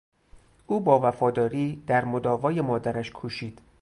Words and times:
او 0.67 0.79
با 0.79 0.99
وفاداری 1.07 1.83
در 1.87 2.05
مداوای 2.05 2.61
مادرش 2.61 3.11
کوشید. 3.11 3.61